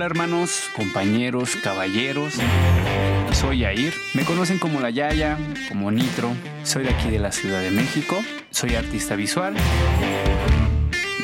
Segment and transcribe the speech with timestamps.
[0.00, 2.32] Hola hermanos, compañeros, caballeros.
[3.32, 3.92] Soy Yair.
[4.14, 5.36] Me conocen como La Yaya,
[5.68, 6.32] como Nitro.
[6.62, 8.24] Soy de aquí de la Ciudad de México.
[8.48, 9.52] Soy artista visual.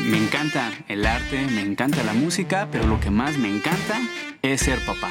[0.05, 3.99] Me encanta el arte, me encanta la música, pero lo que más me encanta
[4.43, 5.11] es ser papá.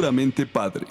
[0.00, 0.86] Prematuramente padre.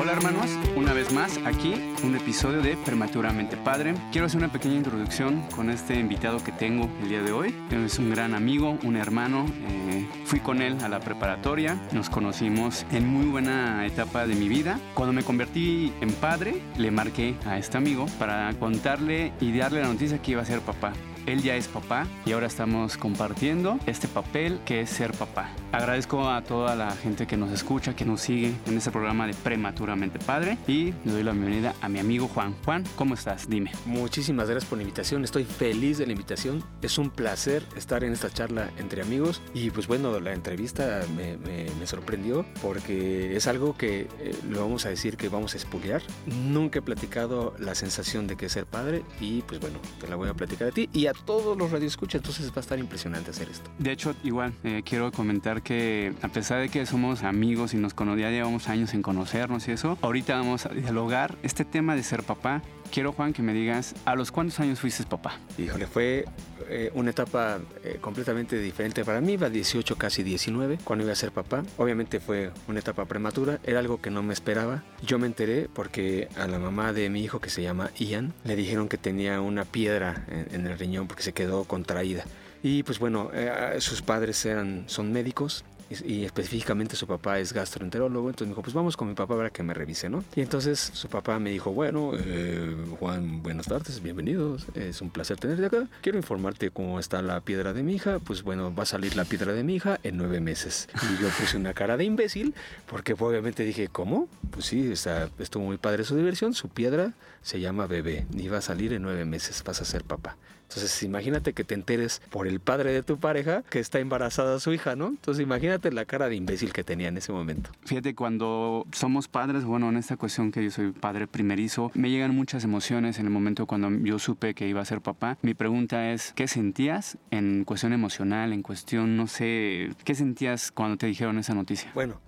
[0.00, 3.94] Hola hermanos, una vez más aquí un episodio de Prematuramente Padre.
[4.12, 7.52] Quiero hacer una pequeña introducción con este invitado que tengo el día de hoy.
[7.72, 9.44] Es un gran amigo, un hermano.
[9.66, 14.48] Eh, fui con él a la preparatoria, nos conocimos en muy buena etapa de mi
[14.48, 14.78] vida.
[14.94, 19.88] Cuando me convertí en padre, le marqué a este amigo para contarle y darle la
[19.88, 20.92] noticia que iba a ser papá.
[21.26, 25.50] Él ya es papá y ahora estamos compartiendo este papel que es ser papá.
[25.70, 29.34] Agradezco a toda la gente que nos escucha, que nos sigue en este programa de
[29.34, 32.54] Prematuramente Padre y le doy la bienvenida a mi amigo Juan.
[32.64, 33.48] Juan, ¿cómo estás?
[33.48, 33.70] Dime.
[33.86, 36.62] Muchísimas gracias por la invitación, estoy feliz de la invitación.
[36.82, 41.86] Es un placer estar en esta charla entre amigos y pues bueno, la entrevista me,
[41.86, 46.02] sorprendió porque es algo que eh, lo vamos a decir que vamos a expoliar.
[46.26, 50.28] Nunca he platicado la sensación de que ser padre y pues bueno, te la voy
[50.28, 53.48] a platicar a ti y a todos los radioescuchas, entonces va a estar impresionante hacer
[53.48, 53.70] esto.
[53.78, 57.94] De hecho, igual, eh, quiero comentar que a pesar de que somos amigos y nos
[58.16, 62.22] ya llevamos años en conocernos y eso, ahorita vamos a dialogar este tema de ser
[62.22, 62.62] papá.
[62.92, 65.38] Quiero, Juan, que me digas, ¿a los cuántos años fuiste papá?
[65.56, 66.26] Híjole, fue
[66.68, 71.16] eh, una etapa eh, completamente diferente para mí, iba 18, casi 19, cuando iba a
[71.16, 71.62] ser papá.
[71.78, 74.82] Obviamente fue una etapa prematura, era algo que no me esperaba.
[75.06, 78.56] Yo me enteré porque a la mamá de mi hijo, que se llama Ian, le
[78.56, 82.26] dijeron que tenía una piedra en el riñón porque se quedó contraída.
[82.62, 85.64] Y pues bueno, eh, sus padres eran, son médicos
[86.04, 89.50] y, específicamente su papá es gastroenterólogo, entonces me dijo, pues vamos con mi papá para
[89.50, 90.24] que me revise, ¿no?
[90.34, 95.36] Y entonces su papá me dijo, bueno, eh, Juan, buenas tardes, bienvenidos, es un placer
[95.38, 95.88] tenerte acá.
[96.00, 99.24] Quiero informarte cómo está la piedra de mi hija, pues bueno, va a salir la
[99.24, 100.88] piedra de mi hija en nueve meses.
[100.94, 102.54] Y yo puse una cara de imbécil,
[102.86, 104.28] porque obviamente dije, ¿cómo?
[104.50, 108.58] Pues sí, está, estuvo muy padre su diversión, su piedra se llama bebé y va
[108.58, 110.36] a salir en nueve meses, vas a ser papá.
[110.74, 114.72] Entonces, imagínate que te enteres por el padre de tu pareja que está embarazada su
[114.72, 115.08] hija, ¿no?
[115.08, 117.70] Entonces, imagínate la cara de imbécil que tenía en ese momento.
[117.84, 122.34] Fíjate, cuando somos padres, bueno, en esta cuestión que yo soy padre primerizo, me llegan
[122.34, 125.36] muchas emociones en el momento cuando yo supe que iba a ser papá.
[125.42, 130.96] Mi pregunta es, ¿qué sentías en cuestión emocional, en cuestión, no sé, qué sentías cuando
[130.96, 131.90] te dijeron esa noticia?
[131.94, 132.20] Bueno,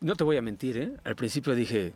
[0.00, 0.92] no te voy a mentir, ¿eh?
[1.04, 1.92] Al principio dije,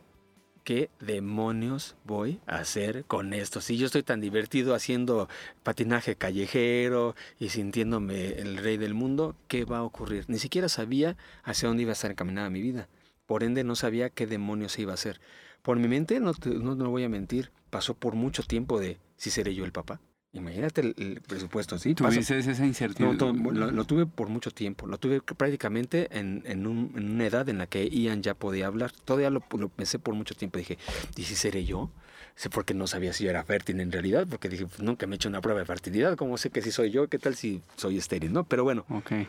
[0.68, 3.62] ¿qué demonios voy a hacer con esto?
[3.62, 5.26] Si yo estoy tan divertido haciendo
[5.62, 10.26] patinaje callejero y sintiéndome el rey del mundo, ¿qué va a ocurrir?
[10.28, 12.90] Ni siquiera sabía hacia dónde iba a estar encaminada mi vida.
[13.24, 15.22] Por ende, no sabía qué demonios iba a hacer.
[15.62, 19.30] Por mi mente, no, no, no voy a mentir, pasó por mucho tiempo de si
[19.30, 20.02] seré yo el papá.
[20.34, 21.94] Imagínate el, presupuesto, ¿sí?
[21.94, 23.52] ¿Tuviste esa incertidumbre?
[23.52, 24.86] No, lo, tuve por mucho tiempo.
[24.86, 28.92] Lo tuve prácticamente en, en, una edad en la que Ian ya podía hablar.
[28.92, 29.40] Todavía lo,
[29.70, 30.58] pensé por mucho tiempo.
[30.58, 30.76] Dije,
[31.16, 31.90] ¿y si seré yo?
[32.34, 35.14] Sé porque no sabía si yo era fértil en realidad, porque dije, pues, nunca me
[35.14, 36.14] he hecho una prueba de fertilidad.
[36.16, 37.08] ¿Cómo sé que si soy yo?
[37.08, 38.32] ¿Qué tal si soy estéril?
[38.32, 38.44] ¿no?
[38.44, 38.84] Pero bueno,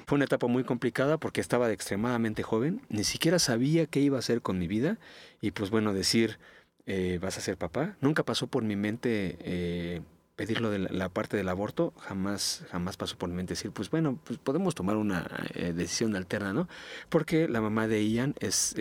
[0.05, 2.81] fue una etapa muy complicada porque estaba extremadamente joven.
[2.89, 4.97] Ni siquiera sabía qué iba a hacer con mi vida.
[5.39, 6.39] Y pues bueno, decir,
[6.85, 7.95] eh, ¿vas a ser papá?
[8.01, 9.37] Nunca pasó por mi mente...
[9.39, 10.01] Eh,
[10.39, 14.17] pedirlo de la, parte del aborto, jamás, jamás pasó por mi mente decir, pues bueno,
[14.23, 16.69] pues podemos tomar una eh, decisión alterna, ¿no?
[17.09, 18.73] Porque la mamá de Ian es,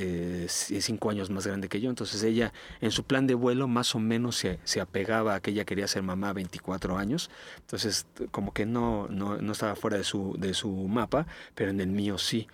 [0.49, 3.99] cinco años más grande que yo, entonces ella en su plan de vuelo más o
[3.99, 8.55] menos se, se apegaba a que ella quería ser mamá a 24 años, entonces como
[8.55, 11.27] que no, no, no estaba fuera de su, de su mapa,
[11.57, 12.47] pero en el mío sí.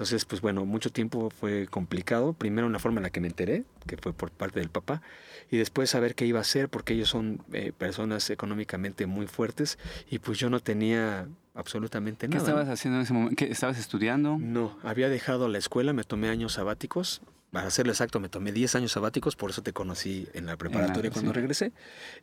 [0.00, 2.32] Entonces, pues bueno, mucho tiempo fue complicado.
[2.32, 5.02] Primero en la forma en la que me enteré, que fue por parte del papá,
[5.50, 9.78] y después saber qué iba a hacer, porque ellos son eh, personas económicamente muy fuertes,
[10.10, 12.38] y pues yo no tenía absolutamente nada.
[12.38, 13.44] ¿Qué estabas haciendo en ese momento?
[13.44, 14.38] ¿Estabas estudiando?
[14.40, 17.20] No, había dejado la escuela, me tomé años sabáticos.
[17.50, 21.10] Para hacerlo exacto, me tomé 10 años sabáticos, por eso te conocí en la preparatoria
[21.10, 21.72] cuando regresé.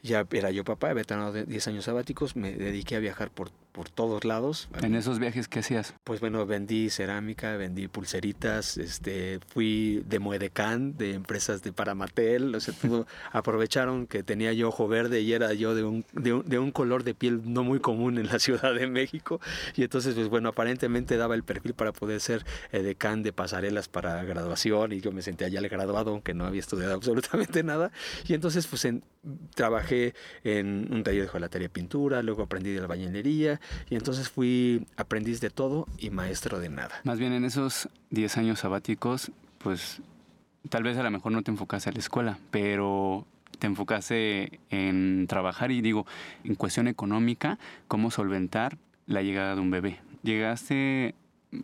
[0.02, 3.90] Ya era yo papá, había tenido 10 años sabáticos, me dediqué a viajar por por
[3.92, 4.70] todos lados.
[4.82, 5.94] ¿En esos viajes qué hacías?
[6.04, 12.60] Pues bueno, vendí cerámica, vendí pulseritas, este, fui de Moedecán, de empresas de Paramatel, o
[12.60, 12.74] sea,
[13.32, 16.72] aprovecharon que tenía yo ojo verde y era yo de un, de un, de un
[16.72, 19.40] color de piel no muy común en la Ciudad de México,
[19.76, 24.24] y entonces, pues bueno, aparentemente daba el perfil para poder ser edecán de pasarelas para
[24.24, 27.92] graduación, y yo me sentía ya el graduado, aunque no había estudiado absolutamente nada.
[28.28, 28.88] Y entonces pues
[29.56, 33.60] trabajé en un taller de jolatería y pintura, luego aprendí de la bañinería
[33.90, 37.02] y entonces fui aprendiz de todo y maestro de nada.
[37.04, 40.02] Más bien en esos 10 años sabáticos, pues
[40.70, 43.26] tal vez a lo mejor no te enfocas a la escuela, pero
[43.60, 46.06] te enfocase en trabajar y digo,
[46.44, 48.78] en cuestión económica, cómo solventar
[49.08, 50.00] la llegada de un bebé.
[50.24, 51.16] Llegaste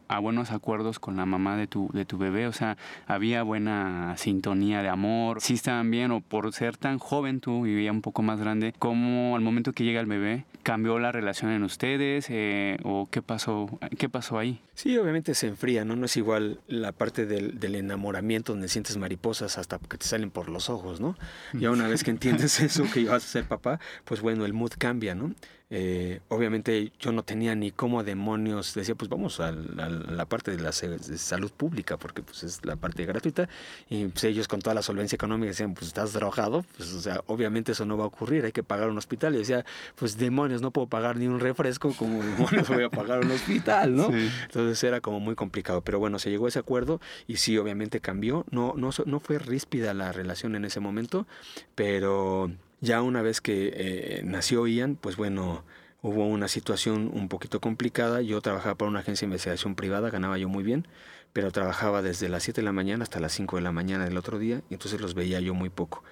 [0.08, 4.16] a buenos acuerdos con la mamá de tu, de tu bebé, o sea, había buena
[4.18, 8.02] sintonía de amor, si estaban bien o por ser tan joven tú y ya un
[8.02, 12.28] poco más grande, ¿cómo al momento que llega el bebé cambió la relación en ustedes
[12.30, 14.62] eh, o qué pasó, qué pasó ahí?
[14.74, 15.96] Sí, obviamente se enfría, ¿no?
[15.96, 20.32] No es igual la parte del, del enamoramiento donde sientes mariposas hasta que te salen
[20.32, 21.16] por los ojos, ¿no?
[21.54, 24.72] Ya una vez que entiendes eso, que ibas a ser papá, pues bueno, el mood
[24.78, 25.34] cambia, ¿no?
[25.76, 30.62] Eh, obviamente yo no tenía ni cómo demonios, decía pues vamos a la, parte de
[30.62, 33.50] la salud pública porque pues es la parte gratuita.
[33.90, 37.24] Y pues, ellos con toda la solvencia económica decían pues estás drogado, pues o sea
[37.26, 39.34] obviamente eso no va a ocurrir, hay que pagar un hospital.
[39.34, 39.66] Y decía
[39.96, 43.96] pues demonios no puedo pagar ni un refresco, como demonios voy a pagar un hospital,
[43.96, 44.12] ¿no?
[44.44, 48.00] Entonces era como muy complicado, pero bueno se llegó a ese acuerdo y sí obviamente
[48.00, 51.26] cambió, no, no, no fue ríspida la relación en ese momento,
[51.74, 52.52] pero
[52.84, 55.64] ya una vez que eh, nació Ian, pues bueno,
[56.02, 58.22] hubo una situación un poquito complicada.
[58.22, 60.86] Yo trabajaba para una agencia de investigación privada, ganaba yo muy bien,
[61.32, 64.18] pero trabajaba desde las 7 de la mañana hasta las 5 de la mañana del
[64.18, 66.04] otro día, y entonces los veía yo muy poco.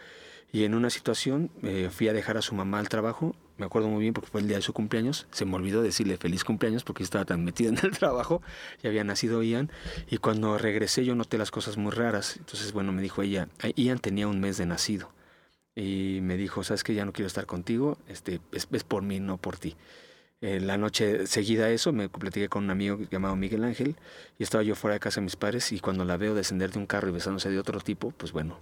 [0.54, 3.90] Y en una situación eh, fui a dejar a su mamá al trabajo, me acuerdo
[3.90, 6.86] muy bien porque fue el día de su cumpleaños, se me olvidó decirle feliz cumpleaños
[6.86, 8.42] porque estaba tan metido en el trabajo,
[8.82, 9.70] ya había nacido Ian,
[10.10, 14.00] y cuando regresé yo noté las cosas muy raras, entonces bueno, me dijo ella, Ian
[14.00, 15.12] tenía un mes de nacido
[15.76, 19.38] y me dijo, sabes que ya no quiero estar contigo, este, es, por mí, no
[19.38, 19.76] por ti.
[20.42, 23.96] Eh, la noche seguida a eso me platiqué con un amigo llamado Miguel Ángel
[24.40, 26.80] y estaba yo fuera de casa de mis padres y cuando la veo descender de
[26.80, 28.58] un carro y besándose de otro tipo, pues bueno,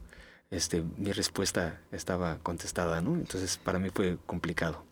[0.52, 3.16] este, mi respuesta estaba contestada, ¿no?
[3.16, 4.84] Entonces para mí fue complicado.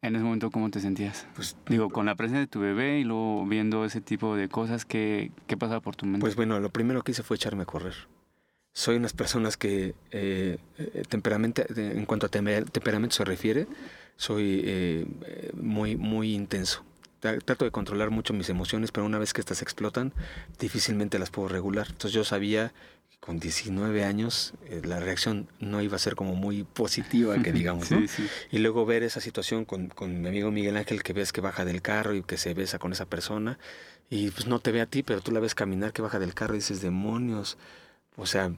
[0.00, 1.28] En ese momento, ¿cómo te sentías?
[1.34, 4.86] Pues digo, con la presencia de tu bebé y luego viendo ese tipo de cosas,
[4.86, 6.20] ¿qué, qué pasaba por tu mente?
[6.20, 7.94] Pues bueno, lo primero que hice fue echarme a correr
[8.72, 13.66] soy unas personas que eh, eh temperamento, en cuanto a temperamento se refiere,
[14.16, 15.06] soy eh,
[15.54, 16.84] muy, muy intenso.
[17.20, 20.12] Trato de controlar mucho mis emociones, pero una vez que estas explotan,
[20.58, 21.86] difícilmente las puedo regular.
[21.88, 22.72] Entonces yo sabía
[23.10, 27.52] que con 19 años eh, la reacción no iba a ser como muy positiva, que
[27.52, 27.92] digamos.
[27.92, 28.02] ¿no?
[28.50, 31.64] Y luego ver esa situación con, con mi amigo Miguel Ángel, que ves que baja
[31.64, 33.58] del carro y que se besa con esa persona,
[34.10, 36.34] y pues no te ve a ti, pero tú la ves caminar, que baja del
[36.34, 37.56] carro y dices, demonios,
[38.16, 38.52] o sea,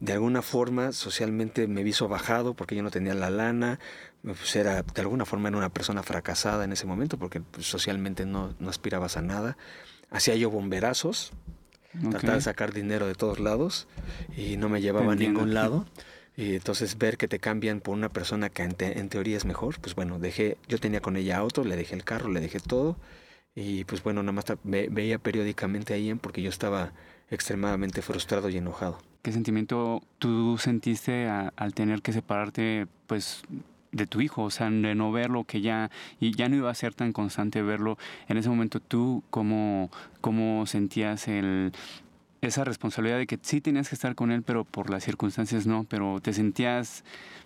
[0.00, 3.78] de alguna forma socialmente me viso bajado porque yo no tenía la lana,
[4.22, 8.26] pues era, de alguna forma era una persona fracasada en ese momento porque pues, socialmente
[8.26, 9.56] no, no, aspirabas a nada.
[10.10, 11.32] Hacía yo bomberazos,
[12.10, 13.86] trataba de sacar dinero de todos lados
[14.36, 15.86] y no me llevaba a ningún lado.
[16.36, 19.94] Y entonces ver que te cambian por una persona que en, teoría es mejor, pues
[19.94, 22.96] bueno, dejé, yo tenía con ella auto, le dejé el carro, le dejé todo
[23.54, 26.92] y pues bueno, nada más veía periódicamente ahí porque yo estaba
[27.30, 28.98] extremadamente frustrado y enojado.
[29.22, 33.42] ¿Qué sentimiento tú sentiste al tener que separarte, pues,
[33.92, 35.90] de tu hijo, o sea, de no verlo, que ya,
[36.20, 37.98] y ya no iba a ser tan constante verlo.
[38.28, 39.90] En ese momento, ¿tú cómo,
[40.20, 41.26] cómo sentías
[42.40, 45.84] esa responsabilidad de que sí tenías que estar con él, pero por las circunstancias no,
[45.84, 47.04] pero te sentías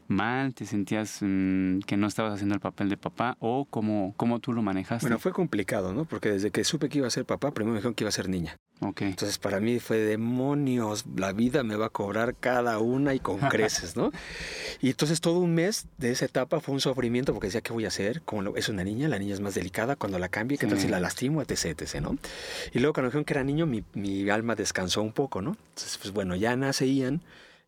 [0.08, 4.38] mal, te sentías mm, que no estabas haciendo el papel de papá o cómo, cómo
[4.40, 5.04] tú lo manejaste?
[5.04, 6.04] Bueno, fue complicado, ¿no?
[6.04, 8.12] Porque desde que supe que iba a ser papá, primero me dijeron que iba a
[8.12, 8.56] ser niña.
[8.80, 9.08] Okay.
[9.08, 13.38] Entonces para mí fue demonios, la vida me va a cobrar cada una y con
[13.50, 14.10] creces, ¿no?
[14.80, 17.84] y entonces todo un mes de esa etapa fue un sufrimiento porque decía, ¿qué voy
[17.84, 18.22] a hacer?
[18.22, 20.88] Como es una niña, la niña es más delicada, cuando la cambie, ¿qué tal si
[20.88, 21.40] la lastimo?
[21.40, 22.18] Etc, etc, ¿no?
[22.72, 25.56] Y luego cuando me dijeron que era niño, mi, mi alma descansó un poco, ¿no?
[25.70, 27.22] Entonces, pues bueno, ya nace Ian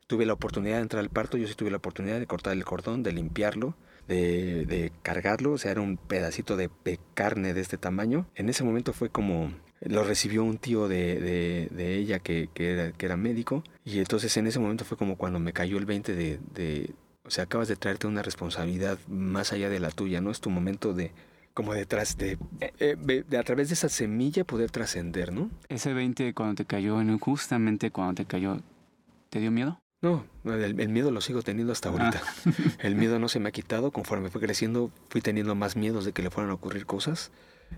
[0.06, 2.64] tuve la oportunidad de entrar al parto, yo sí tuve la oportunidad de cortar el
[2.64, 3.74] cordón, de limpiarlo,
[4.06, 6.70] de, cargarlo, o sea, era un pedacito de,
[7.14, 8.26] carne de este tamaño.
[8.34, 13.16] En ese momento fue como, lo recibió un tío de, ella que, era, que era
[13.16, 16.94] médico, y entonces en ese momento fue como cuando me cayó el 20 de,
[17.24, 20.30] o sea, acabas de traerte una responsabilidad más allá de la tuya, ¿no?
[20.30, 21.10] Es tu momento de,
[21.52, 25.50] como detrás de, eh, de, a través de esa semilla poder trascender, ¿no?
[25.68, 28.58] Ese 20 cuando te cayó, justamente cuando te cayó,
[29.30, 29.80] ¿te dio miedo?
[30.44, 32.22] No, el, miedo lo sigo teniendo hasta ahorita.
[32.24, 32.52] Ah.
[32.80, 33.90] el miedo no se me ha quitado.
[33.90, 37.30] Conforme fui creciendo, fui teniendo más miedos de que le fueran a ocurrir cosas.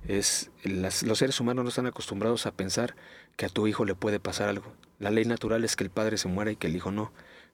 [0.06, 2.94] Es, los seres humanos no están acostumbrados a pensar
[3.36, 4.72] que a tu hijo le puede pasar algo.
[4.98, 7.12] La ley natural es que el padre se muera y que el hijo no.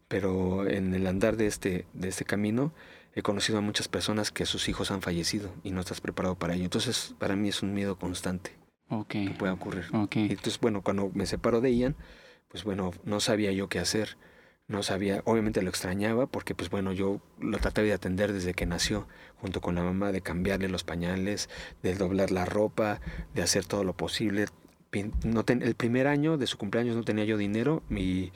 [0.09, 2.73] Pero en el andar de este, de este camino
[3.15, 6.55] he conocido a muchas personas que sus hijos han fallecido y no estás preparado para
[6.55, 6.65] ello.
[6.65, 8.57] Entonces, para mí es un miedo constante
[9.09, 9.85] que pueda ocurrir.
[9.95, 10.25] Okay.
[10.25, 11.97] Entonces, bueno, cuando me separo de Ian,
[12.49, 14.17] pues bueno, no sabía yo qué hacer.
[14.67, 18.65] No sabía, obviamente lo extrañaba porque pues bueno, yo lo traté de atender desde que
[18.65, 19.07] nació,
[19.37, 21.51] junto con la mamá, de cambiarle los pañales,
[21.83, 23.01] de doblar la ropa,
[23.35, 24.47] de hacer todo lo posible.
[25.25, 28.33] No el primer año de su cumpleaños no tenía yo dinero y,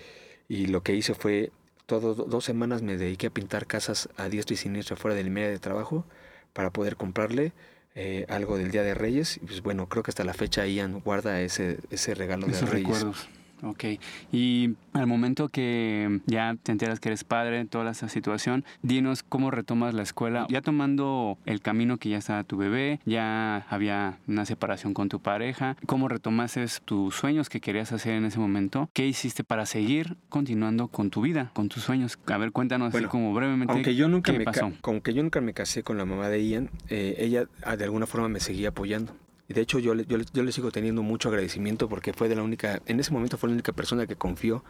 [0.48, 1.50] y lo que hice fue,
[1.86, 5.48] todo, dos semanas me dediqué a pintar casas a diestro y siniestro fuera del medio
[5.48, 6.04] de trabajo
[6.52, 7.52] para poder comprarle
[7.94, 9.38] eh, algo del Día de Reyes.
[9.38, 12.70] Y pues bueno, creo que hasta la fecha Ian guarda ese, ese regalo de Reyes.
[12.70, 13.28] Recuerdos.
[13.62, 13.84] Ok.
[14.32, 19.50] Y al momento que ya te enteras que eres padre, toda esa situación, dinos cómo
[19.50, 24.44] retomas la escuela, ya tomando el camino que ya estaba tu bebé, ya había una
[24.44, 29.06] separación con tu pareja, cómo retomaste tus sueños que querías hacer en ese momento, qué
[29.06, 32.18] hiciste para seguir continuando con tu vida, con tus sueños.
[32.26, 33.72] A ver, cuéntanos así como brevemente.
[33.72, 34.72] Aunque yo nunca qué me pasó.
[34.82, 38.06] Aunque yo nunca me casé con la mamá de Ian, eh, ella ah, de alguna
[38.06, 39.14] forma me seguía apoyando.
[39.48, 42.82] De hecho yo, yo, yo, le sigo teniendo mucho agradecimiento porque fue de la única,
[42.86, 44.62] en ese momento fue la única persona que confió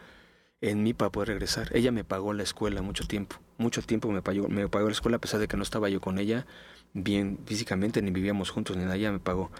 [0.61, 1.69] en mí para poder regresar.
[1.75, 5.17] Ella me pagó la escuela mucho tiempo, mucho tiempo me pagó, me pagó la escuela
[5.17, 6.45] a pesar de que no estaba yo con ella
[6.93, 9.51] bien físicamente, ni vivíamos juntos, ni nada, ella me pagó.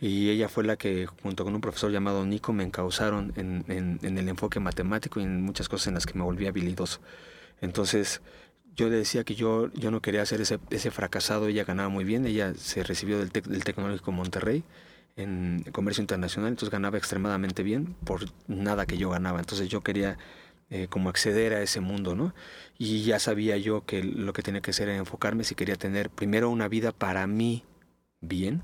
[0.00, 3.98] Y ella fue la que, junto con un profesor llamado Nico, me encausaron en, en,
[4.02, 7.00] en el enfoque matemático y en muchas cosas en las que me volví habilidoso.
[7.60, 8.22] Entonces,
[8.76, 12.04] yo le decía que yo, yo no quería ser ese, ese fracasado, ella ganaba muy
[12.04, 14.64] bien, ella se recibió del, del Tecnológico Monterrey
[15.16, 20.18] en comercio internacional, entonces ganaba extremadamente bien por nada que yo ganaba, entonces yo quería
[20.70, 22.34] eh, como acceder a ese mundo, ¿no?
[22.78, 26.10] Y ya sabía yo que lo que tenía que hacer era enfocarme si quería tener
[26.10, 27.64] primero una vida para mí
[28.20, 28.62] bien,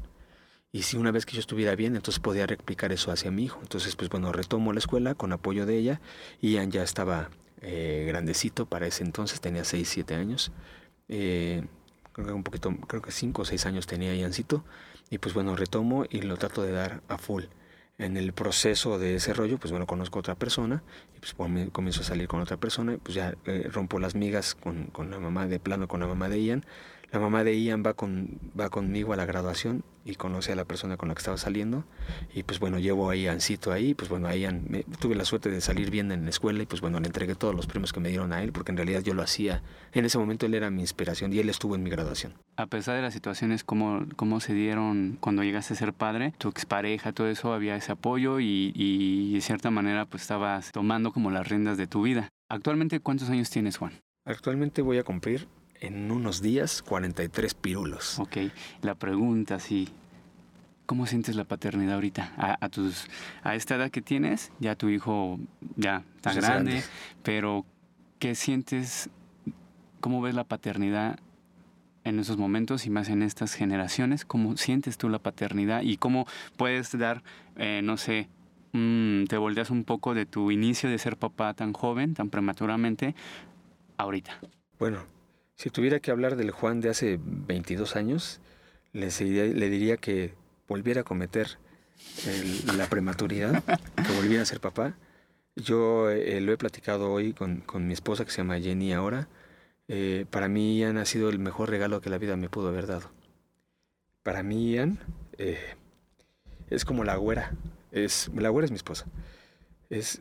[0.72, 3.58] y si una vez que yo estuviera bien, entonces podía replicar eso hacia mi hijo.
[3.62, 6.00] Entonces, pues bueno, retomo la escuela con apoyo de ella
[6.40, 10.52] y Ian ya estaba eh, grandecito para ese entonces, tenía 6, 7 años.
[11.08, 11.64] Eh,
[12.12, 14.64] creo que un poquito, creo que 5 o 6 años tenía Iancito.
[15.10, 17.44] Y pues bueno, retomo y lo trato de dar a full.
[17.98, 20.82] En el proceso de ese rollo, pues bueno, conozco a otra persona
[21.16, 21.34] y pues
[21.72, 25.10] comienzo a salir con otra persona y pues ya eh, rompo las migas con, con
[25.10, 26.66] la mamá de plano, con la mamá de Ian
[27.16, 30.66] la mamá de Ian va, con, va conmigo a la graduación y conoce a la
[30.66, 31.86] persona con la que estaba saliendo.
[32.34, 33.94] Y pues bueno, llevo a Iancito ahí.
[33.94, 36.66] Pues bueno, a Ian me, tuve la suerte de salir bien en la escuela y
[36.66, 39.00] pues bueno, le entregué todos los premios que me dieron a él porque en realidad
[39.00, 39.62] yo lo hacía.
[39.94, 42.34] En ese momento él era mi inspiración y él estuvo en mi graduación.
[42.56, 46.34] A pesar de las situaciones, ¿cómo, cómo se dieron cuando llegaste a ser padre?
[46.36, 51.12] Tu expareja, todo eso, había ese apoyo y, y de cierta manera pues estabas tomando
[51.12, 52.28] como las riendas de tu vida.
[52.50, 53.92] Actualmente, ¿cuántos años tienes, Juan?
[54.26, 55.48] Actualmente voy a cumplir
[55.80, 58.18] en unos días 43 pirulos.
[58.18, 58.36] Ok,
[58.82, 59.88] la pregunta, sí.
[60.86, 62.32] ¿Cómo sientes la paternidad ahorita?
[62.36, 63.06] A, tus,
[63.42, 65.38] a esta edad que tienes, ya tu hijo
[65.74, 66.82] ya está pues grande,
[67.24, 67.66] pero
[68.20, 69.10] ¿qué sientes?
[70.00, 71.18] ¿Cómo ves la paternidad
[72.04, 74.24] en esos momentos y más en estas generaciones?
[74.24, 77.24] ¿Cómo sientes tú la paternidad y cómo puedes dar,
[77.56, 78.28] eh, no sé,
[78.72, 83.16] te volteas un poco de tu inicio de ser papá tan joven, tan prematuramente,
[83.96, 84.38] ahorita?
[84.78, 85.15] Bueno,
[85.56, 88.40] si tuviera que hablar del Juan de hace 22 años,
[88.92, 89.08] le,
[89.70, 90.34] diría que
[90.68, 91.58] volviera a cometer
[92.76, 94.96] la prematuridad, que volviera a ser papá.
[95.54, 99.28] Yo eh, lo he platicado hoy con, con, mi esposa que se llama Jenny ahora.
[99.88, 102.86] Eh, para mí Ian ha sido el mejor regalo que la vida me pudo haber
[102.86, 103.10] dado.
[104.22, 104.98] Para mí Ian
[105.38, 105.76] eh,
[106.68, 107.52] es como la güera.
[107.92, 109.06] Es, la güera es mi esposa.
[109.88, 110.20] Es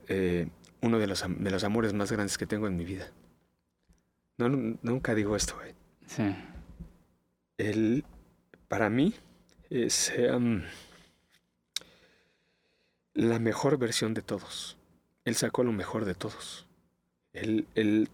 [0.81, 3.11] uno de los, de los amores más grandes que tengo en mi vida.
[4.37, 5.73] No, nunca digo esto, güey.
[6.07, 6.35] Sí.
[7.57, 8.03] Él,
[8.67, 9.13] para mí,
[9.69, 10.63] es em,
[13.13, 14.77] la mejor versión de todos.
[15.23, 16.67] Él sacó lo mejor de todos.
[17.33, 18.09] Él, él,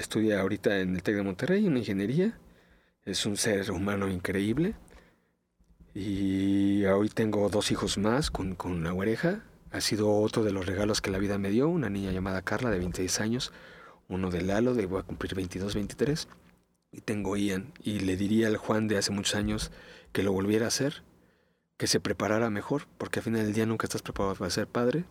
[0.00, 2.38] estudia ahorita en el TEC de Monterrey, en ingeniería.
[3.04, 4.74] Es un ser humano increíble.
[5.94, 9.42] Y hoy tengo dos hijos más con, con una oreja.
[9.70, 12.70] Ha sido otro de los regalos que la vida me dio, una niña llamada Carla
[12.70, 13.52] de 26 años
[14.08, 16.28] uno de Lalo, de voy a cumplir 22, 23,
[16.92, 19.72] y tengo Ian, y le diría al Juan de hace muchos años
[20.12, 21.02] que lo volviera a hacer,
[21.76, 25.04] que se preparara mejor, porque al final del día nunca estás preparado para ser padre,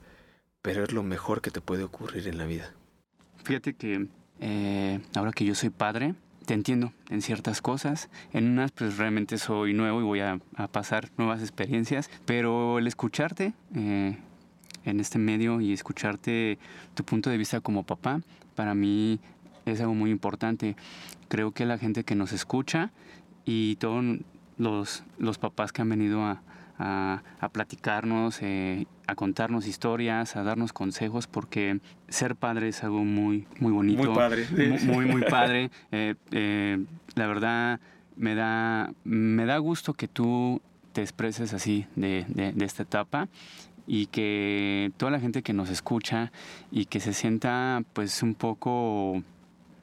[0.62, 2.74] pero es lo mejor que te puede ocurrir en la vida.
[3.44, 4.08] Fíjate que
[4.40, 9.38] eh, ahora que yo soy padre, te entiendo en ciertas cosas, en unas pues realmente
[9.38, 10.40] soy nuevo y voy a,
[10.72, 14.18] pasar nuevas experiencias, pero el escucharte eh,
[14.86, 16.58] en este medio y escucharte
[16.94, 18.22] tu punto de vista como papá,
[18.56, 19.20] para mí
[19.66, 20.76] es algo muy importante.
[21.28, 22.92] Creo que la gente que nos escucha
[23.46, 24.04] y todos
[24.58, 26.42] los, los papás que han venido a,
[26.78, 33.48] a, platicarnos, eh, a contarnos historias, a darnos consejos, porque ser padre es algo muy,
[33.60, 34.04] muy bonito.
[34.04, 34.48] Muy padre.
[34.84, 35.72] Muy, muy, padre.
[35.92, 36.84] Eh, eh,
[37.16, 37.80] la verdad,
[38.16, 40.62] me da, me da gusto que tú
[40.94, 43.28] te expreses así de, de, de esta etapa
[43.88, 46.32] y que toda la gente que nos escucha
[46.72, 49.24] y que se sienta pues un poco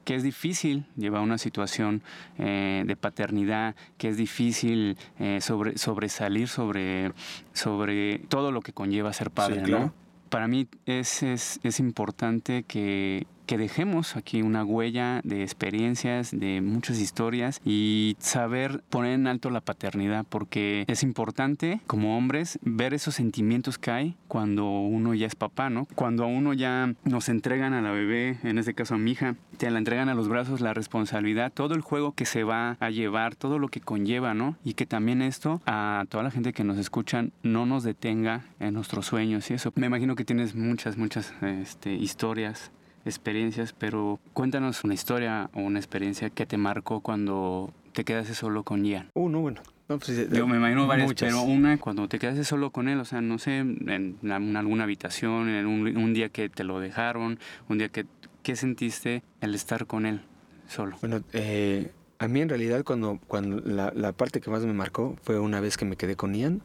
[0.05, 2.03] que es difícil llevar una situación
[2.39, 7.13] eh, de paternidad, que es difícil eh, sobre, sobresalir sobre,
[7.53, 9.95] sobre todo lo que conlleva ser padre, ¿no?
[10.29, 16.61] Para mí es, es, es importante que, que dejemos aquí una huella de experiencias, de
[16.61, 22.95] muchas historias y saber poner en alto la paternidad porque es importante como hombres ver
[22.95, 25.87] esos sentimientos que hay cuando uno ya es papá, ¿no?
[25.95, 29.37] Cuando a uno ya nos entregan a la bebé, en este caso a mi hija,
[29.59, 32.91] te la entregan a los brazos la responsabilidad, todo el juego que se va a
[32.91, 34.57] llevar, todo lo que conlleva, ¿no?
[34.65, 38.75] Y que también esto a toda la gente que nos escuchan no nos detenga en
[38.75, 39.73] nuestros sueños y eso.
[39.75, 42.71] Me imagino que tienes muchas, muchas este, historias
[43.05, 48.63] experiencias, pero cuéntanos una historia o una experiencia que te marcó cuando te quedaste solo
[48.63, 49.11] con Ian.
[49.15, 49.63] Uh, no, bueno.
[49.87, 53.21] Pues, Yo me imagino varias, pero una cuando te quedaste solo con él, o sea,
[53.21, 58.07] no sé, en, alguna habitación, en un, día que te lo dejaron, un día que,
[58.43, 60.23] ¿qué sentiste el estar con él
[60.67, 60.97] solo?
[61.01, 65.17] Bueno, eh, a mí en realidad cuando, cuando la, la, parte que más me marcó
[65.23, 66.63] fue una vez que me quedé con Ian,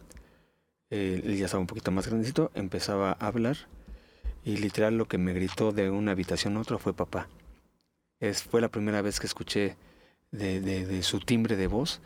[0.90, 3.58] eh, él ya estaba un poquito más grandecito, empezaba a hablar
[4.48, 7.28] y literal lo que me gritó de una habitación a otra fue papá.
[8.22, 9.76] Es, fue la primera vez que escuché
[10.32, 12.00] de, de, su timbre de voz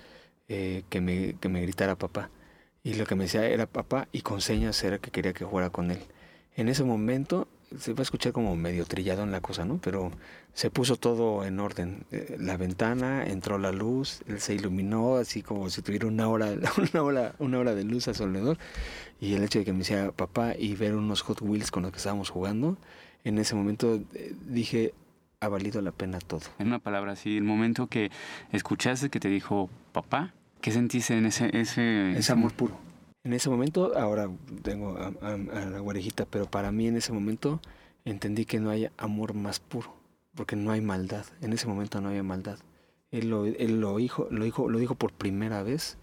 [0.47, 2.31] eh, que, me, que me gritara papá.
[2.83, 5.69] Y lo que me decía era papá y con señas era que quería que jugara
[5.69, 5.99] con él.
[6.55, 7.47] En ese momento
[7.77, 9.79] se va a escuchar como medio trillado en la cosa, ¿no?
[9.81, 10.11] Pero
[10.53, 12.05] se puso todo en orden.
[12.11, 16.49] Eh, la ventana, entró la luz, él se iluminó así como si tuviera una hora,
[16.93, 18.57] una hora, una hora de luz a su alrededor.
[19.19, 21.91] Y el hecho de que me decía papá y ver unos Hot Wheels con los
[21.91, 22.77] que estábamos jugando,
[23.23, 24.93] en ese momento eh, dije,
[25.39, 26.41] ha valido la pena todo.
[26.59, 28.11] En una palabra así, el momento que
[28.51, 31.49] escuchaste que te dijo papá, ¿qué sentiste en ese...
[31.57, 32.90] Ese, ese amor puro
[33.23, 34.29] en ese momento, ahora
[34.63, 37.59] tengo a, la guarejita, pero para mí en ese momento
[38.03, 39.93] entendí que no hay amor más puro,
[40.33, 41.25] porque no hay maldad.
[41.41, 42.57] En ese momento no había maldad.
[43.11, 45.97] Él lo, él lo, dijo, lo, dijo, lo dijo por primera vez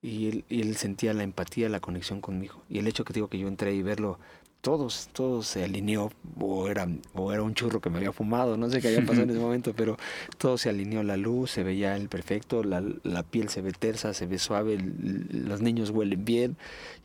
[0.00, 2.62] y él, y él sentía la empatía, la conexión conmigo.
[2.68, 4.20] Y el hecho que digo que yo entré y verlo
[4.60, 8.68] todos, todos se alineó, o era, o era un churro que me había fumado, no
[8.68, 9.96] sé qué había pasado en ese momento, pero
[10.36, 14.14] todo se alineó, la luz, se veía el perfecto, la, la piel se ve tersa,
[14.14, 16.56] se ve suave, los niños huelen bien,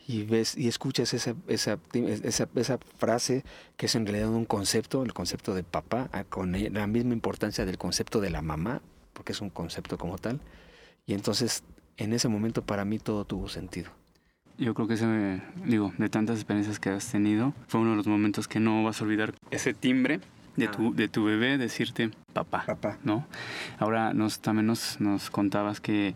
[0.06, 3.44] y ves, y escuchas esa, esa, esa, esa frase
[3.76, 7.78] que es en realidad un concepto, el concepto de papá, con la misma importancia del
[7.78, 10.40] concepto de la mamá, porque es un concepto como tal,
[11.06, 11.62] y entonces
[11.96, 13.90] en ese momento para mí todo tuvo sentido.
[14.58, 18.06] Yo creo que ese, digo, de tantas experiencias que has tenido, fue uno de los
[18.06, 19.34] momentos que no vas a olvidar.
[19.50, 20.20] Ese timbre
[20.56, 20.92] de tu, ah.
[20.94, 22.98] de tu bebé decirte papá, papá.
[23.02, 23.26] ¿no?
[23.78, 26.14] Ahora nos, también nos, nos contabas que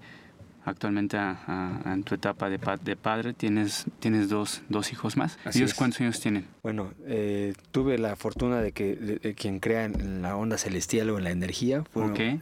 [0.65, 5.39] actualmente en tu etapa de, de, padre tienes, tienes dos, dos hijos más.
[5.55, 6.47] ¿Ellos cuántos años tienen?
[6.63, 11.25] Bueno, eh, tuve la fortuna de que quien crea en la onda celestial o en
[11.25, 11.85] la energía,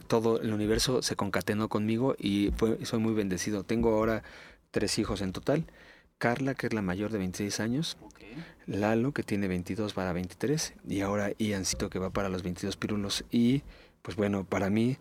[0.07, 3.63] todo el universo se concatenó conmigo y fue, soy muy bendecido.
[3.63, 4.23] Tengo ahora
[4.71, 5.65] tres hijos en total.
[6.17, 7.97] Carla, que es la mayor de 26 años.
[8.65, 10.73] Lalo, que tiene 22 para 23.
[10.87, 13.23] Y ahora Iancito, que va para los 22 pirulos.
[13.31, 13.63] Y
[14.01, 14.97] pues bueno, para mí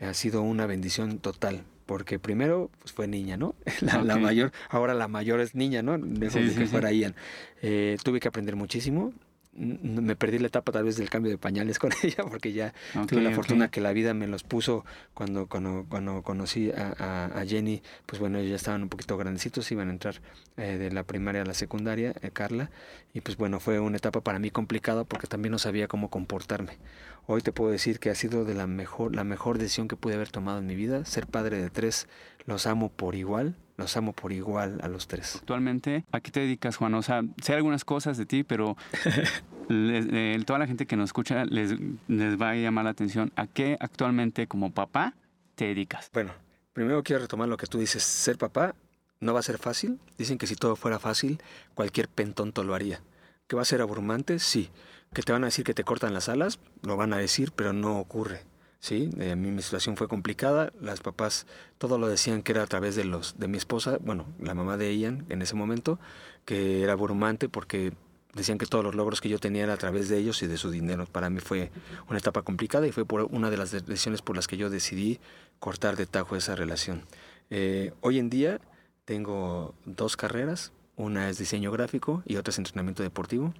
[0.00, 1.64] ha sido una bendición total.
[1.86, 3.54] Porque primero pues fue niña, ¿no?
[3.80, 5.96] La, mayor, ahora la mayor es niña, ¿no?
[5.96, 7.14] Mejor que fuera Ian.
[7.62, 9.14] Eh, tuve que aprender muchísimo
[9.58, 12.72] me perdí la etapa tal vez del cambio de pañales con ella porque ya
[13.08, 17.82] tuve la fortuna que la vida me los puso cuando cuando, cuando conocí a, Jenny.
[18.06, 20.20] Pues bueno ellos ya estaban un poquito grandecitos iban a entrar
[20.56, 22.70] eh, de la primaria a la secundaria eh, Carla.
[23.12, 26.78] Y pues bueno fue una etapa para mí complicada porque también no sabía cómo comportarme.
[27.26, 30.14] Hoy te puedo decir que ha sido de la mejor la mejor decisión que pude
[30.14, 31.04] haber tomado en mi vida.
[31.04, 32.06] Ser padre de tres
[32.46, 35.36] los amo por igual los amo por igual a los tres.
[35.36, 36.94] Actualmente, ¿a qué te dedicas, Juan?
[36.94, 38.76] O sea, sé algunas cosas de ti, pero
[39.70, 41.74] eh, toda la gente que nos escucha les,
[42.08, 43.32] les va a llamar la atención.
[43.36, 45.14] ¿A qué actualmente como papá
[45.54, 46.10] te dedicas?
[46.12, 46.32] Bueno,
[46.72, 48.02] primero quiero retomar lo que tú dices.
[48.02, 48.74] Ser papá
[49.20, 50.00] no va a ser fácil.
[50.18, 51.40] Dicen que si todo fuera fácil,
[51.74, 53.00] cualquier pentonto lo haría.
[53.46, 54.40] ¿Que va a ser abrumante?
[54.40, 54.70] Sí.
[55.14, 56.58] ¿Que te van a decir que te cortan las alas?
[56.82, 58.42] Lo van a decir, pero no ocurre.
[58.80, 59.10] ¿Sí?
[59.20, 61.46] a mí mi situación fue complicada, las papás
[61.78, 64.76] todo lo decían que era a través de los de mi esposa, bueno, la mamá
[64.76, 65.98] de Ian en ese momento,
[66.44, 67.92] que era abrumante porque
[68.34, 70.56] decían que todos los logros que yo tenía era a través de ellos y de
[70.56, 71.06] su dinero.
[71.06, 71.70] Para mí fue
[72.08, 75.18] una etapa complicada y fue por una de las decisiones por las que yo decidí
[75.58, 77.04] cortar de tajo esa relación.
[77.50, 78.60] Eh, hoy en día
[79.04, 83.54] tengo dos carreras, una es diseño gráfico y otra es entrenamiento deportivo.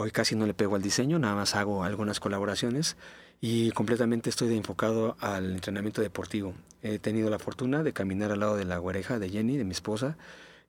[0.00, 2.96] Hoy casi no le pego al diseño, nada más hago algunas colaboraciones
[3.40, 6.54] y completamente estoy enfocado al entrenamiento deportivo.
[6.84, 9.72] He tenido la fortuna de caminar al lado de la guareja de Jenny, de mi
[9.72, 10.16] esposa,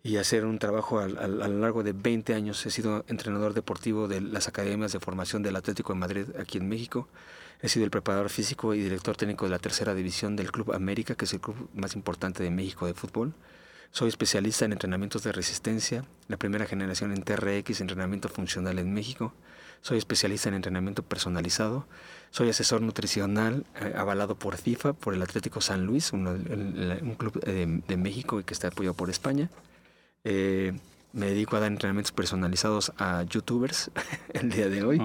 [0.02, 2.66] y hacer un trabajo a, lo largo de 20 años.
[2.66, 6.68] He sido entrenador deportivo de las academias de formación del Atlético de Madrid aquí en
[6.68, 7.08] México.
[7.62, 11.14] He sido el preparador físico y director técnico de la tercera división del Club América,
[11.14, 13.36] que es el club más importante de México de fútbol.
[13.92, 19.34] Soy especialista en entrenamientos de resistencia, la primera generación en TRX, entrenamiento funcional en México.
[19.82, 21.88] Soy especialista en entrenamiento personalizado.
[22.30, 27.82] Soy asesor nutricional eh, avalado por FIFA, por el Atlético San Luis, un club de,
[27.88, 29.50] de México y que está apoyado por España.
[30.24, 30.74] Eh,
[31.12, 33.90] me dedico a dar entrenamientos personalizados a youtubers
[34.34, 35.02] el día de hoy.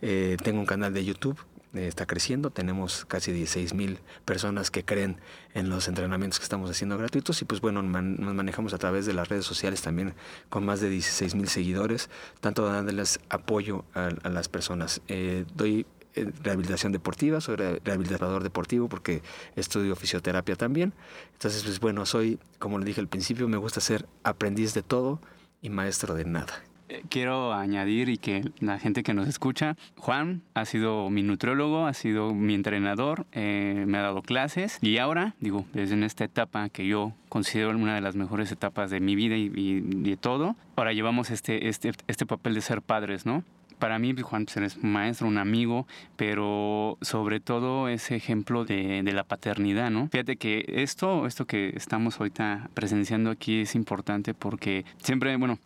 [0.00, 4.84] Eh, tengo un canal de YouTube, eh, está creciendo, tenemos casi 16 mil personas que
[4.84, 5.20] creen
[5.54, 9.14] en los entrenamientos que estamos haciendo gratuitos y pues bueno, nos manejamos a través de
[9.14, 10.14] las redes sociales también
[10.48, 15.00] con más de 16 mil seguidores, tanto dándoles apoyo a, las personas.
[15.54, 15.86] doy
[16.42, 19.22] rehabilitación deportiva, soy rehabilitador deportivo porque
[19.54, 20.92] estudio fisioterapia también.
[21.34, 25.20] Entonces, pues bueno, soy, como le dije al principio, me gusta ser aprendiz de todo
[25.62, 26.64] y maestro de nada.
[27.08, 31.94] Quiero añadir y que la gente que nos escucha, Juan ha sido mi nutriólogo, ha
[31.94, 36.68] sido mi entrenador, eh, me ha dado clases y ahora, digo, desde en esta etapa
[36.68, 40.56] que yo considero una de las mejores etapas de mi vida y, y de todo,
[40.76, 43.44] ahora llevamos este, este, este papel de ser padres, ¿no?
[43.80, 49.02] para mí Juan pues, eres un maestro, un amigo, pero sobre todo ese ejemplo de,
[49.10, 50.08] la paternidad, ¿no?
[50.08, 55.58] Fíjate que esto, esto que estamos ahorita presenciando aquí es importante porque siempre, bueno,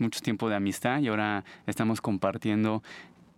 [0.00, 2.82] mucho tiempo de amistad y ahora estamos compartiendo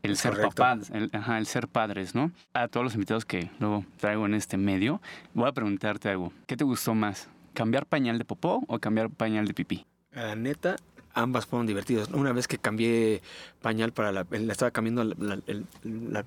[0.03, 2.33] el ser papás, el, el, ser padres, ¿no?
[2.55, 5.01] A todos los invitados que luego traigo en este medio,
[5.35, 6.33] voy a preguntarte algo.
[6.46, 7.29] ¿Qué te gustó más?
[7.55, 9.87] ¿Cambiar pañal de popó o cambiar pañal de pipí?
[10.12, 10.77] La neta,
[11.14, 12.09] ambas fueron divertidas.
[12.09, 13.22] Una vez que cambié
[13.61, 15.64] pañal para la, le estaba cambiando el,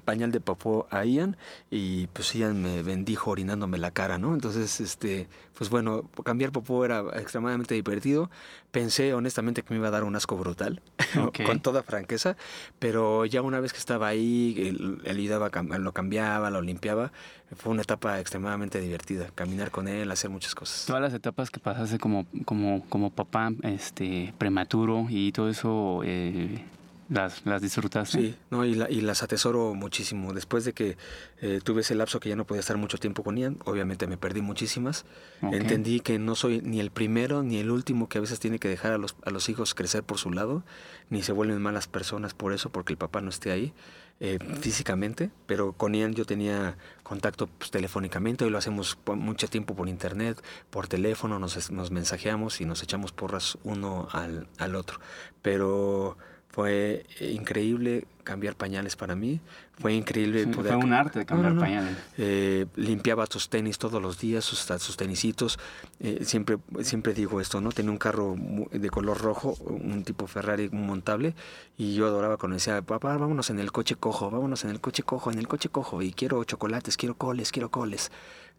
[0.04, 1.38] pañal de popó a Ian
[1.70, 4.34] y pues Ian me bendijo orinándome la cara, ¿no?
[4.34, 8.30] Entonces, este, pues bueno, cambiar popó era extremadamente divertido.
[8.72, 10.82] Pensé honestamente que me iba a dar un asco brutal,
[11.46, 12.36] con toda franqueza,
[12.80, 17.12] pero ya una vez que estaba ahí, él, él lo cambiaba, lo limpiaba,
[17.56, 20.86] fue una etapa extremadamente divertida, caminar con él, hacer muchas cosas.
[20.86, 24.75] Todas las etapas que pasaste como, como, como papá este, prematuro
[25.10, 26.64] y todo eso, eh,
[27.10, 28.20] las, las disfrutaste.
[28.20, 30.34] Sí, no, y, y las atesoro muchísimo.
[30.34, 30.98] Después de que
[31.42, 34.18] eh, tuve ese lapso que ya no podía estar mucho tiempo con Ian, obviamente me
[34.18, 35.06] perdí muchísimas.
[35.42, 38.68] Entendí que no soy ni el primero ni el último que a veces tiene que
[38.68, 40.64] dejar a los, a los hijos crecer por su lado,
[41.10, 43.74] ni se vuelven malas personas por eso, porque el papá no esté ahí.
[44.22, 49.76] Eh, físicamente, pero con Ian yo tenía contacto pues, telefónicamente, hoy lo hacemos mucho tiempo
[49.76, 55.02] por internet, por teléfono, nos, nos mensajeamos y nos echamos porras uno al, al otro.
[55.42, 56.18] Pero
[56.56, 59.42] fue increíble cambiar pañales para mí.
[59.78, 60.76] Fue increíble poder...
[60.76, 61.98] Fue un arte de cambiar pañales.
[62.18, 65.60] Eh, limpiaba sus tenis todos los días, sus, sus tenisitos.
[66.00, 67.74] Eh, siempre, siempre digo esto, ¿no?
[67.74, 68.38] Tenía un carro
[68.72, 71.36] de color rojo, un tipo Ferrari montable,
[71.78, 75.04] y yo adoraba cuando decía, papá, vámonos en el coche cojo, vámonos en el coche
[75.04, 78.14] cojo, en el coche cojo, y quiero chocolates, quiero coles, quiero coles.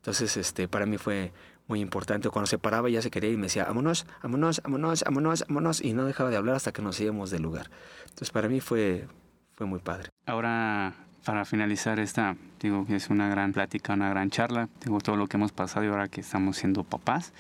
[0.07, 1.33] Entonces, este, para mí fue
[1.67, 2.31] muy importante.
[2.31, 5.85] Cuando se paraba ya se quería y me decía, vámonos, vámonos, vámonos, vámonos, vámonos.
[5.85, 7.71] Y no dejaba de hablar hasta que nos íbamos del lugar.
[8.03, 9.09] Entonces para mí fue,
[9.57, 10.11] fue muy padre.
[10.27, 14.69] Ahora, para finalizar esta, digo que es una gran plática, una gran charla.
[14.85, 17.33] Digo todo lo que hemos pasado y ahora que estamos siendo papás.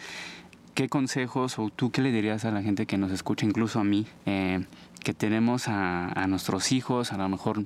[0.74, 3.84] ¿Qué consejos o tú qué le dirías a la gente que nos escucha, incluso a
[3.84, 4.66] mí, eh,
[5.04, 7.62] que tenemos a, nuestros hijos, a lo mejor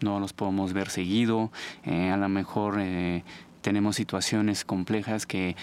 [0.00, 1.50] no los podemos ver seguido,
[1.82, 3.24] eh, a lo mejor eh,
[3.60, 5.56] tenemos situaciones complejas que,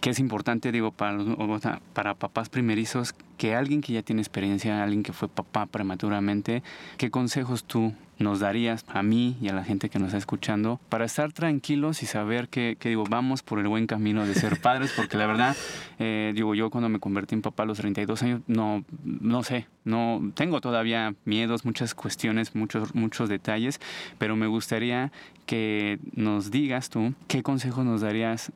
[0.00, 5.12] que es importante, digo, para, papás primerizos, que alguien que ya tiene experiencia, alguien que
[5.12, 6.62] fue papá prematuramente,
[6.96, 10.80] ¿qué consejos tú nos darías a mí y a la gente que nos está escuchando
[10.88, 14.60] para estar tranquilos y saber que, que digo, vamos por el buen camino de ser
[14.60, 14.92] padres?
[14.96, 15.56] Porque la verdad,
[15.98, 19.66] eh, digo, yo cuando me convertí en papá a los 32 años, no, no sé,
[19.84, 23.80] no tengo todavía miedos, muchas cuestiones, muchos, muchos detalles,
[24.18, 25.12] pero me gustaría
[25.46, 28.52] que nos digas tú qué consejos nos darías